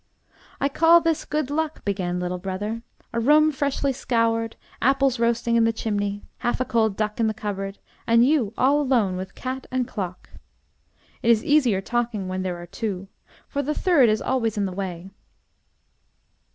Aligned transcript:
"I 0.59 0.67
call 0.67 0.99
this 0.99 1.25
good 1.25 1.51
luck," 1.51 1.85
began 1.85 2.19
little 2.19 2.39
brother: 2.39 2.81
"a 3.13 3.19
room 3.19 3.51
freshly 3.51 3.93
scoured, 3.93 4.55
apples 4.81 5.19
roasting 5.19 5.55
in 5.55 5.63
the 5.63 5.71
chimney, 5.71 6.23
half 6.39 6.59
a 6.59 6.65
cold 6.65 6.97
duck 6.97 7.19
in 7.19 7.27
the 7.27 7.35
cupboard; 7.35 7.77
and 8.07 8.25
you 8.25 8.51
all 8.57 8.81
alone 8.81 9.15
with 9.15 9.35
cat 9.35 9.67
and 9.69 9.87
clock. 9.87 10.31
It 11.21 11.29
is 11.29 11.43
easier 11.45 11.81
talking 11.81 12.27
when 12.27 12.41
there 12.41 12.57
are 12.59 12.65
two, 12.65 13.09
for 13.47 13.61
the 13.61 13.75
third 13.75 14.09
is 14.09 14.23
always 14.23 14.57
in 14.57 14.65
the 14.65 14.71
way." 14.71 15.11